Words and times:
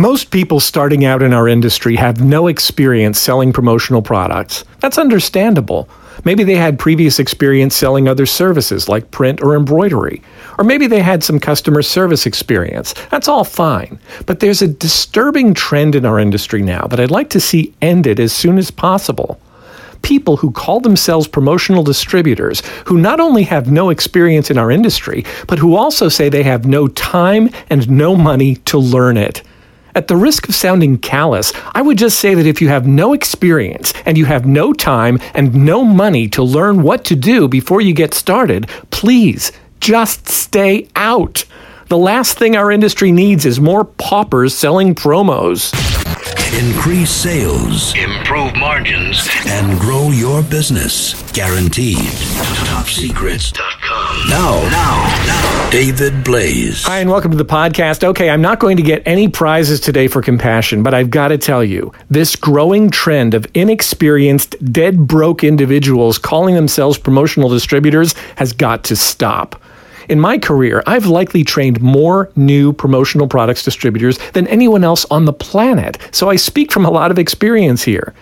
Most 0.00 0.30
people 0.30 0.60
starting 0.60 1.04
out 1.04 1.20
in 1.20 1.34
our 1.34 1.46
industry 1.46 1.94
have 1.96 2.24
no 2.24 2.46
experience 2.46 3.20
selling 3.20 3.52
promotional 3.52 4.00
products. 4.00 4.64
That's 4.78 4.96
understandable. 4.96 5.90
Maybe 6.24 6.42
they 6.42 6.54
had 6.54 6.78
previous 6.78 7.18
experience 7.18 7.76
selling 7.76 8.08
other 8.08 8.24
services 8.24 8.88
like 8.88 9.10
print 9.10 9.42
or 9.42 9.54
embroidery. 9.54 10.22
Or 10.56 10.64
maybe 10.64 10.86
they 10.86 11.02
had 11.02 11.22
some 11.22 11.38
customer 11.38 11.82
service 11.82 12.24
experience. 12.24 12.94
That's 13.10 13.28
all 13.28 13.44
fine. 13.44 13.98
But 14.24 14.40
there's 14.40 14.62
a 14.62 14.68
disturbing 14.68 15.52
trend 15.52 15.94
in 15.94 16.06
our 16.06 16.18
industry 16.18 16.62
now 16.62 16.86
that 16.86 16.98
I'd 16.98 17.10
like 17.10 17.28
to 17.30 17.38
see 17.38 17.74
ended 17.82 18.18
as 18.18 18.32
soon 18.32 18.56
as 18.56 18.70
possible 18.70 19.38
people 20.00 20.38
who 20.38 20.50
call 20.50 20.80
themselves 20.80 21.28
promotional 21.28 21.82
distributors 21.82 22.62
who 22.86 22.96
not 22.96 23.20
only 23.20 23.42
have 23.42 23.70
no 23.70 23.90
experience 23.90 24.50
in 24.50 24.56
our 24.56 24.70
industry, 24.70 25.26
but 25.46 25.58
who 25.58 25.76
also 25.76 26.08
say 26.08 26.30
they 26.30 26.42
have 26.42 26.64
no 26.64 26.88
time 26.88 27.50
and 27.68 27.90
no 27.90 28.16
money 28.16 28.56
to 28.56 28.78
learn 28.78 29.18
it. 29.18 29.42
At 29.94 30.08
the 30.08 30.16
risk 30.16 30.48
of 30.48 30.54
sounding 30.54 30.98
callous, 30.98 31.52
I 31.74 31.82
would 31.82 31.98
just 31.98 32.18
say 32.18 32.34
that 32.34 32.46
if 32.46 32.60
you 32.62 32.68
have 32.68 32.86
no 32.86 33.12
experience 33.12 33.92
and 34.06 34.16
you 34.16 34.24
have 34.26 34.46
no 34.46 34.72
time 34.72 35.18
and 35.34 35.54
no 35.54 35.84
money 35.84 36.28
to 36.28 36.42
learn 36.42 36.82
what 36.82 37.04
to 37.06 37.16
do 37.16 37.48
before 37.48 37.80
you 37.80 37.92
get 37.92 38.14
started, 38.14 38.68
please 38.90 39.52
just 39.80 40.28
stay 40.28 40.88
out. 40.96 41.44
The 41.88 41.98
last 41.98 42.38
thing 42.38 42.54
our 42.56 42.70
industry 42.70 43.10
needs 43.10 43.44
is 43.44 43.58
more 43.58 43.84
paupers 43.84 44.54
selling 44.54 44.94
promos. 44.94 45.72
Increase 46.56 47.10
sales, 47.10 47.94
Improve 47.96 48.54
margins. 48.56 49.28
and 49.46 49.78
grow 49.80 50.10
your 50.10 50.42
business. 50.42 51.14
Guaranteed. 51.32 51.96
top 51.96 52.86
TopSecrets.com. 52.86 53.79
Now, 54.28 54.60
now, 54.70 55.24
now, 55.24 55.70
David 55.70 56.24
Blaise. 56.24 56.82
Hi, 56.82 56.98
and 56.98 57.08
welcome 57.08 57.30
to 57.30 57.36
the 57.36 57.44
podcast. 57.44 58.02
Okay, 58.02 58.28
I'm 58.28 58.42
not 58.42 58.58
going 58.58 58.76
to 58.76 58.82
get 58.82 59.04
any 59.06 59.28
prizes 59.28 59.78
today 59.78 60.08
for 60.08 60.20
compassion, 60.20 60.82
but 60.82 60.94
I've 60.94 61.10
got 61.10 61.28
to 61.28 61.38
tell 61.38 61.62
you, 61.62 61.92
this 62.10 62.34
growing 62.34 62.90
trend 62.90 63.34
of 63.34 63.46
inexperienced, 63.54 64.56
dead 64.72 65.06
broke 65.06 65.44
individuals 65.44 66.18
calling 66.18 66.56
themselves 66.56 66.98
promotional 66.98 67.48
distributors 67.48 68.14
has 68.34 68.52
got 68.52 68.82
to 68.84 68.96
stop. 68.96 69.62
In 70.08 70.18
my 70.18 70.38
career, 70.38 70.82
I've 70.88 71.06
likely 71.06 71.44
trained 71.44 71.80
more 71.80 72.32
new 72.34 72.72
promotional 72.72 73.28
products 73.28 73.62
distributors 73.62 74.18
than 74.32 74.48
anyone 74.48 74.82
else 74.82 75.04
on 75.04 75.24
the 75.24 75.32
planet, 75.32 75.98
so 76.10 76.28
I 76.28 76.34
speak 76.34 76.72
from 76.72 76.84
a 76.84 76.90
lot 76.90 77.12
of 77.12 77.18
experience 77.20 77.84
here. 77.84 78.12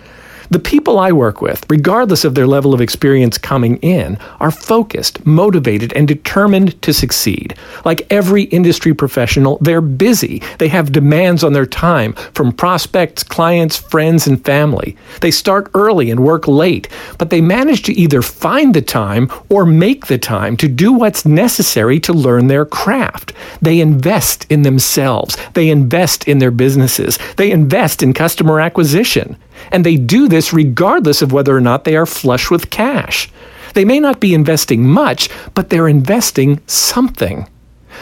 The 0.51 0.59
people 0.59 0.99
I 0.99 1.13
work 1.13 1.43
with, 1.43 1.67
regardless 1.69 2.25
of 2.25 2.35
their 2.35 2.47
level 2.47 2.73
of 2.73 2.81
experience 2.81 3.37
coming 3.37 3.77
in, 3.79 4.17
are 4.41 4.51
focused, 4.51 5.25
motivated, 5.27 5.93
and 5.93 6.09
determined 6.09 6.81
to 6.83 6.95
succeed. 6.95 7.55
Like 7.85 8.07
every 8.11 8.45
industry 8.45 8.95
professional, 8.95 9.59
they're 9.61 9.83
busy. 9.83 10.43
They 10.59 10.69
have 10.69 10.93
demands 10.93 11.45
on 11.45 11.53
their 11.53 11.67
time 11.67 12.15
from 12.35 12.53
prospects, 12.53 13.23
clients, 13.23 13.77
friends, 13.77 14.27
and 14.27 14.43
family. 14.43 14.97
They 15.21 15.31
start 15.31 15.71
early 15.75 16.11
and 16.11 16.21
work 16.21 16.49
late, 16.49 16.89
but 17.19 17.29
they 17.29 17.43
manage 17.43 17.83
to 17.83 17.93
either 17.93 18.23
find 18.23 18.75
the 18.75 18.83
time 18.83 19.31
or 19.51 19.67
make 19.67 20.07
the 20.07 20.19
time 20.19 20.57
to 20.59 20.69
do 20.69 20.93
what's 20.93 21.27
necessary 21.27 22.01
to 22.01 22.13
learn 22.13 22.47
their 22.47 22.65
craft. 22.65 23.33
They 23.61 23.81
invest 23.81 24.47
in 24.49 24.63
themselves. 24.63 25.37
They 25.53 25.69
invest 25.69 26.27
in 26.27 26.39
their 26.39 26.51
businesses. 26.51 27.19
They 27.37 27.51
invest 27.51 28.03
in 28.03 28.15
customer 28.15 28.61
acquisition. 28.61 29.37
And 29.71 29.85
they 29.85 29.97
do 29.97 30.29
this 30.29 30.53
regardless 30.53 31.23
of 31.23 31.33
whether 31.33 31.57
or 31.57 31.61
not 31.61 31.85
they 31.85 31.97
are 31.97 32.07
flush 32.07 32.51
with 32.51 32.71
cash. 32.71 33.31
They 33.75 33.85
may 33.85 34.01
not 34.01 34.21
be 34.21 34.35
investing 34.35 34.87
much, 34.87 35.29
but 35.55 35.71
they're 35.71 35.89
investing 35.89 36.61
something. 36.67 37.49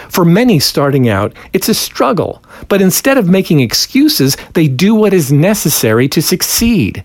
For 0.08 0.24
many 0.24 0.58
starting 0.58 1.08
out, 1.08 1.32
it's 1.52 1.68
a 1.68 1.74
struggle, 1.74 2.42
but 2.68 2.82
instead 2.82 3.18
of 3.18 3.28
making 3.28 3.60
excuses, 3.60 4.36
they 4.54 4.68
do 4.68 4.94
what 4.94 5.14
is 5.14 5.32
necessary 5.32 6.08
to 6.08 6.22
succeed. 6.22 7.02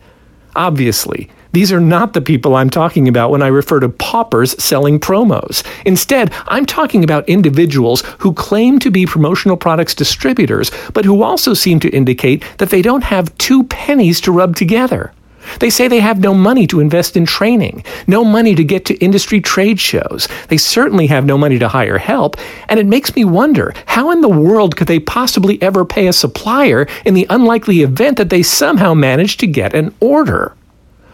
Obviously, 0.55 1.29
these 1.53 1.71
are 1.71 1.79
not 1.79 2.13
the 2.13 2.21
people 2.21 2.55
I'm 2.55 2.69
talking 2.69 3.07
about 3.07 3.31
when 3.31 3.41
I 3.41 3.47
refer 3.47 3.79
to 3.81 3.89
paupers 3.89 4.61
selling 4.61 4.99
promos. 4.99 5.63
Instead, 5.85 6.33
I'm 6.47 6.65
talking 6.65 7.03
about 7.03 7.27
individuals 7.27 8.03
who 8.19 8.33
claim 8.33 8.79
to 8.79 8.91
be 8.91 9.05
promotional 9.05 9.57
products 9.57 9.93
distributors, 9.93 10.71
but 10.93 11.05
who 11.05 11.23
also 11.23 11.53
seem 11.53 11.79
to 11.81 11.89
indicate 11.89 12.43
that 12.57 12.69
they 12.69 12.81
don't 12.81 13.03
have 13.03 13.37
two 13.37 13.63
pennies 13.65 14.21
to 14.21 14.31
rub 14.31 14.55
together. 14.55 15.11
They 15.59 15.69
say 15.69 15.87
they 15.87 15.99
have 15.99 16.19
no 16.19 16.33
money 16.33 16.67
to 16.67 16.79
invest 16.79 17.17
in 17.17 17.25
training, 17.25 17.83
no 18.07 18.23
money 18.23 18.55
to 18.55 18.63
get 18.63 18.85
to 18.85 19.03
industry 19.03 19.41
trade 19.41 19.79
shows. 19.79 20.27
They 20.47 20.57
certainly 20.57 21.07
have 21.07 21.25
no 21.25 21.37
money 21.37 21.59
to 21.59 21.67
hire 21.67 21.97
help, 21.97 22.37
and 22.69 22.79
it 22.79 22.85
makes 22.85 23.15
me 23.15 23.25
wonder 23.25 23.73
how 23.87 24.11
in 24.11 24.21
the 24.21 24.29
world 24.29 24.75
could 24.75 24.87
they 24.87 24.99
possibly 24.99 25.61
ever 25.61 25.83
pay 25.83 26.07
a 26.07 26.13
supplier 26.13 26.87
in 27.05 27.15
the 27.15 27.27
unlikely 27.29 27.81
event 27.81 28.17
that 28.17 28.29
they 28.29 28.43
somehow 28.43 28.93
manage 28.93 29.37
to 29.37 29.47
get 29.47 29.73
an 29.73 29.93
order? 29.99 30.53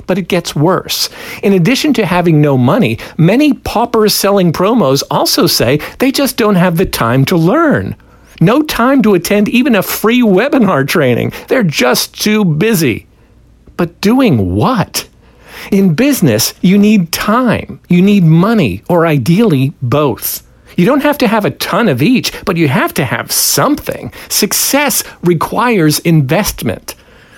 But 0.08 0.18
it 0.18 0.28
gets 0.28 0.56
worse. 0.56 1.10
In 1.44 1.54
addition 1.54 1.94
to 1.94 2.06
having 2.06 2.42
no 2.42 2.58
money, 2.58 2.98
many 3.18 3.54
paupers 3.54 4.14
selling 4.16 4.52
promos 4.54 5.04
also 5.12 5.46
say 5.48 5.78
they 6.00 6.12
just 6.12 6.38
don't 6.38 6.56
have 6.56 6.78
the 6.78 6.86
time 6.86 7.26
to 7.26 7.38
learn. 7.38 7.96
No 8.40 8.62
time 8.62 9.02
to 9.02 9.14
attend 9.16 9.50
even 9.50 9.76
a 9.76 9.84
free 9.84 10.22
webinar 10.22 10.88
training. 10.88 11.34
They're 11.48 11.64
just 11.64 12.20
too 12.20 12.46
busy. 12.46 13.08
But 13.76 14.02
doing 14.02 14.56
what? 14.56 15.08
In 15.72 15.96
business, 15.96 16.54
you 16.62 16.78
need 16.78 17.12
time, 17.12 17.80
you 17.90 18.02
need 18.02 18.24
money, 18.24 18.84
or 18.88 19.06
ideally 19.06 19.74
both. 19.82 20.48
You 20.78 20.86
don't 20.86 21.02
have 21.02 21.18
to 21.20 21.28
have 21.28 21.46
a 21.46 21.52
ton 21.52 21.90
of 21.90 22.02
each, 22.04 22.32
but 22.46 22.58
you 22.58 22.68
have 22.68 22.94
to 22.96 23.06
have 23.06 23.32
something. 23.32 24.14
Success 24.30 25.04
requires 25.24 26.00
investment. 26.00 26.94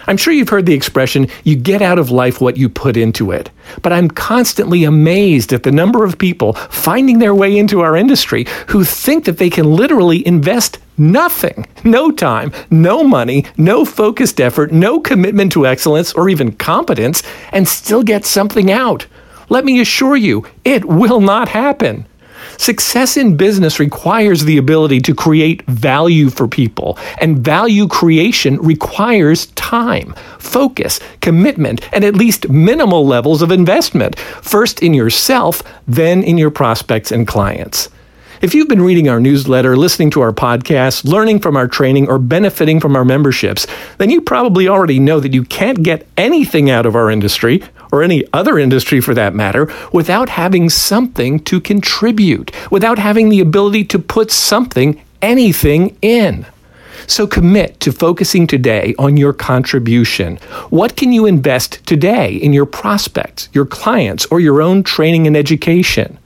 I'm 0.09 0.17
sure 0.17 0.33
you've 0.33 0.49
heard 0.49 0.65
the 0.65 0.73
expression, 0.73 1.27
you 1.43 1.55
get 1.55 1.83
out 1.83 1.99
of 1.99 2.09
life 2.09 2.41
what 2.41 2.57
you 2.57 2.67
put 2.67 2.97
into 2.97 3.29
it. 3.29 3.51
But 3.83 3.93
I'm 3.93 4.09
constantly 4.09 4.83
amazed 4.83 5.53
at 5.53 5.61
the 5.61 5.71
number 5.71 6.03
of 6.03 6.17
people 6.17 6.53
finding 6.53 7.19
their 7.19 7.35
way 7.35 7.55
into 7.55 7.81
our 7.81 7.95
industry 7.95 8.47
who 8.69 8.83
think 8.83 9.25
that 9.25 9.37
they 9.37 9.51
can 9.51 9.71
literally 9.71 10.25
invest 10.25 10.79
nothing 10.97 11.67
no 11.83 12.09
time, 12.09 12.51
no 12.71 13.03
money, 13.03 13.45
no 13.55 13.85
focused 13.85 14.41
effort, 14.41 14.71
no 14.71 14.99
commitment 14.99 15.51
to 15.51 15.67
excellence 15.67 16.11
or 16.13 16.27
even 16.27 16.53
competence 16.53 17.21
and 17.51 17.67
still 17.67 18.01
get 18.01 18.25
something 18.25 18.71
out. 18.71 19.05
Let 19.47 19.63
me 19.63 19.79
assure 19.79 20.15
you, 20.15 20.43
it 20.65 20.85
will 20.85 21.21
not 21.21 21.49
happen. 21.49 22.07
Success 22.59 23.15
in 23.15 23.37
business 23.37 23.79
requires 23.79 24.43
the 24.43 24.57
ability 24.57 24.99
to 24.99 25.15
create 25.15 25.65
value 25.67 26.29
for 26.29 26.45
people, 26.45 26.97
and 27.21 27.39
value 27.39 27.87
creation 27.87 28.57
requires 28.57 29.45
time, 29.55 30.13
focus, 30.39 30.99
commitment, 31.21 31.79
and 31.93 32.03
at 32.03 32.15
least 32.15 32.49
minimal 32.49 33.07
levels 33.07 33.41
of 33.41 33.49
investment, 33.49 34.19
first 34.19 34.83
in 34.83 34.93
yourself, 34.93 35.63
then 35.87 36.21
in 36.21 36.37
your 36.37 36.51
prospects 36.51 37.13
and 37.13 37.25
clients. 37.25 37.87
If 38.41 38.53
you've 38.53 38.67
been 38.67 38.81
reading 38.81 39.07
our 39.07 39.21
newsletter, 39.21 39.77
listening 39.77 40.09
to 40.11 40.21
our 40.21 40.33
podcast, 40.33 41.05
learning 41.05 41.39
from 41.39 41.55
our 41.55 41.67
training, 41.67 42.09
or 42.09 42.19
benefiting 42.19 42.81
from 42.81 42.93
our 42.93 43.05
memberships, 43.05 43.67
then 43.99 44.09
you 44.09 44.19
probably 44.19 44.67
already 44.67 44.99
know 44.99 45.21
that 45.21 45.33
you 45.33 45.45
can't 45.45 45.81
get 45.81 46.05
anything 46.17 46.69
out 46.69 46.85
of 46.85 46.93
our 46.97 47.09
industry, 47.09 47.63
or 47.91 48.03
any 48.03 48.23
other 48.33 48.59
industry 48.59 49.01
for 49.01 49.13
that 49.13 49.35
matter, 49.35 49.71
without 49.91 50.29
having 50.29 50.69
something 50.69 51.39
to 51.41 51.59
contribute, 51.59 52.51
without 52.71 52.99
having 52.99 53.29
the 53.29 53.39
ability 53.39 53.83
to 53.85 53.99
put 53.99 54.31
something, 54.31 55.01
anything 55.21 55.97
in. 56.01 56.45
So 57.07 57.25
commit 57.25 57.79
to 57.79 57.91
focusing 57.91 58.45
today 58.45 58.93
on 58.99 59.17
your 59.17 59.33
contribution. 59.33 60.37
What 60.69 60.95
can 60.95 61.11
you 61.11 61.25
invest 61.25 61.85
today 61.87 62.35
in 62.35 62.53
your 62.53 62.67
prospects, 62.67 63.49
your 63.51 63.65
clients, 63.65 64.27
or 64.27 64.39
your 64.39 64.61
own 64.61 64.83
training 64.83 65.25
and 65.25 65.35
education? 65.35 66.19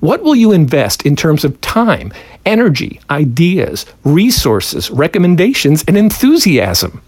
What 0.00 0.22
will 0.22 0.36
you 0.36 0.52
invest 0.52 1.04
in 1.04 1.16
terms 1.16 1.44
of 1.44 1.60
time, 1.60 2.12
energy, 2.46 3.00
ideas, 3.10 3.86
resources, 4.04 4.90
recommendations, 4.90 5.84
and 5.88 5.96
enthusiasm? 5.96 7.02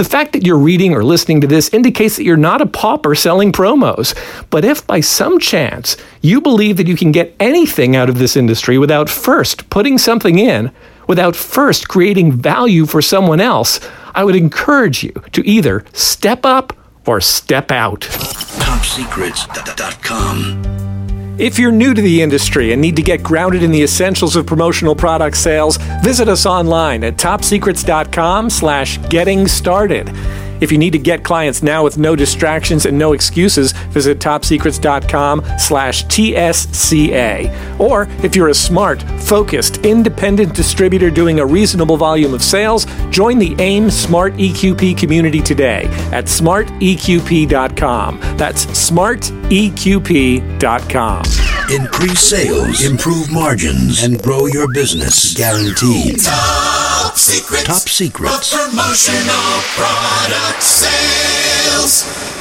The 0.00 0.08
fact 0.08 0.32
that 0.32 0.46
you're 0.46 0.56
reading 0.56 0.94
or 0.94 1.04
listening 1.04 1.42
to 1.42 1.46
this 1.46 1.68
indicates 1.74 2.16
that 2.16 2.24
you're 2.24 2.38
not 2.38 2.62
a 2.62 2.66
pauper 2.66 3.14
selling 3.14 3.52
promos. 3.52 4.14
But 4.48 4.64
if 4.64 4.86
by 4.86 5.00
some 5.00 5.38
chance 5.38 5.98
you 6.22 6.40
believe 6.40 6.78
that 6.78 6.86
you 6.86 6.96
can 6.96 7.12
get 7.12 7.36
anything 7.38 7.94
out 7.94 8.08
of 8.08 8.16
this 8.16 8.34
industry 8.34 8.78
without 8.78 9.10
first 9.10 9.68
putting 9.68 9.98
something 9.98 10.38
in, 10.38 10.72
without 11.06 11.36
first 11.36 11.90
creating 11.90 12.32
value 12.32 12.86
for 12.86 13.02
someone 13.02 13.40
else, 13.40 13.78
I 14.14 14.24
would 14.24 14.36
encourage 14.36 15.04
you 15.04 15.12
to 15.32 15.46
either 15.46 15.84
step 15.92 16.46
up 16.46 16.72
or 17.04 17.20
step 17.20 17.70
out. 17.70 18.00
TopSecrets.com. 18.00 20.79
If 21.40 21.58
you're 21.58 21.72
new 21.72 21.94
to 21.94 22.02
the 22.02 22.20
industry 22.20 22.72
and 22.72 22.82
need 22.82 22.96
to 22.96 23.02
get 23.02 23.22
grounded 23.22 23.62
in 23.62 23.70
the 23.70 23.82
essentials 23.82 24.36
of 24.36 24.44
promotional 24.44 24.94
product 24.94 25.38
sales, 25.38 25.78
visit 26.04 26.28
us 26.28 26.44
online 26.44 27.02
at 27.02 27.16
topsecrets.com 27.16 28.50
slash 28.50 28.98
getting 29.08 29.48
started. 29.48 30.08
If 30.60 30.72
you 30.72 30.78
need 30.78 30.92
to 30.92 30.98
get 30.98 31.24
clients 31.24 31.62
now 31.62 31.84
with 31.84 31.98
no 31.98 32.16
distractions 32.16 32.86
and 32.86 32.98
no 32.98 33.12
excuses, 33.12 33.72
visit 33.72 34.18
topsecrets.com 34.18 35.44
slash 35.58 36.06
TSCA. 36.06 37.80
Or 37.80 38.08
if 38.22 38.36
you're 38.36 38.48
a 38.48 38.54
smart, 38.54 39.02
focused, 39.20 39.78
independent 39.78 40.54
distributor 40.54 41.10
doing 41.10 41.40
a 41.40 41.46
reasonable 41.46 41.96
volume 41.96 42.34
of 42.34 42.42
sales, 42.42 42.86
join 43.10 43.38
the 43.38 43.56
AIM 43.58 43.90
Smart 43.90 44.34
EQP 44.34 44.96
community 44.96 45.40
today 45.40 45.86
at 46.12 46.26
smarteqp.com. 46.26 48.20
That's 48.36 48.66
smarteqp.com. 48.66 51.49
Increase 51.70 52.18
sales, 52.18 52.84
improve 52.84 53.30
margins, 53.30 54.02
and 54.02 54.20
grow 54.20 54.46
your 54.46 54.66
business. 54.72 55.34
Guaranteed. 55.34 56.18
Top 56.18 57.16
secrets. 57.16 57.62
Top 57.62 57.88
secrets. 57.88 58.52
Of 58.52 58.70
promotional 58.72 59.60
product 59.76 60.62
sales. 60.64 62.39